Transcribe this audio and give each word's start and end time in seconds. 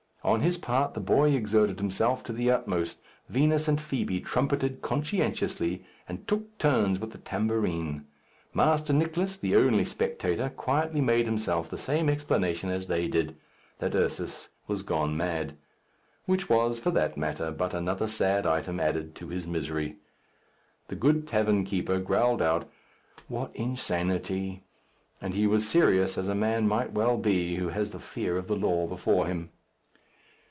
On 0.23 0.41
his 0.41 0.55
part 0.55 0.93
the 0.93 0.99
boy 0.99 1.31
exerted 1.31 1.79
himself 1.79 2.23
to 2.25 2.31
the 2.31 2.51
utmost. 2.51 2.99
Vinos 3.27 3.67
and 3.67 3.81
Fibi 3.81 4.19
trumpeted 4.19 4.83
conscientiously, 4.83 5.83
and 6.07 6.27
took 6.27 6.59
turns 6.59 6.99
with 6.99 7.09
the 7.09 7.17
tambourine. 7.17 8.05
Master 8.53 8.93
Nicless, 8.93 9.39
the 9.39 9.55
only 9.55 9.83
spectator, 9.83 10.49
quietly 10.49 11.01
made 11.01 11.25
himself 11.25 11.71
the 11.71 11.75
same 11.77 12.07
explanation 12.07 12.69
as 12.69 12.85
they 12.85 13.07
did 13.07 13.35
that 13.79 13.95
Ursus 13.95 14.49
was 14.67 14.83
gone 14.83 15.17
mad; 15.17 15.57
which 16.27 16.47
was, 16.47 16.77
for 16.77 16.91
that 16.91 17.17
matter, 17.17 17.49
but 17.49 17.73
another 17.73 18.05
sad 18.07 18.45
item 18.45 18.79
added 18.79 19.15
to 19.15 19.29
his 19.29 19.47
misery. 19.47 19.95
The 20.89 20.95
good 20.95 21.27
tavern 21.27 21.65
keeper 21.65 21.97
growled 21.97 22.43
out, 22.43 22.69
"What 23.27 23.55
insanity!" 23.55 24.61
And 25.19 25.33
he 25.33 25.47
was 25.47 25.67
serious 25.67 26.15
as 26.15 26.27
a 26.27 26.35
man 26.35 26.67
might 26.67 26.91
well 26.93 27.17
be 27.17 27.55
who 27.55 27.69
has 27.69 27.89
the 27.89 27.99
fear 27.99 28.37
of 28.37 28.45
the 28.45 28.55
law 28.55 28.85
before 28.85 29.25
him. 29.25 29.49